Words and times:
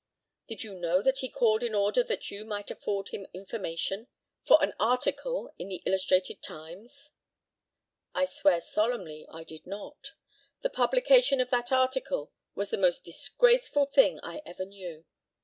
Did 0.47 0.63
you 0.63 0.73
know 0.73 1.03
that 1.03 1.19
he 1.19 1.29
called 1.29 1.61
in 1.61 1.75
order 1.75 2.01
that 2.01 2.31
you 2.31 2.43
might 2.43 2.71
afford 2.71 3.09
him 3.09 3.27
information 3.35 4.07
for 4.43 4.57
an 4.63 4.73
article 4.79 5.53
in 5.59 5.67
the 5.67 5.83
Illustrated 5.85 6.41
Times? 6.41 7.11
I 8.11 8.25
swear 8.25 8.61
solemnly 8.61 9.27
I 9.29 9.43
did 9.43 9.67
not. 9.67 10.13
The 10.61 10.71
publication 10.71 11.39
of 11.39 11.51
that 11.51 11.71
article 11.71 12.31
was 12.55 12.71
the 12.71 12.79
most 12.79 13.05
disgraceful 13.05 13.85
thing 13.85 14.19
I 14.23 14.41
ever 14.43 14.65
knew. 14.65 15.05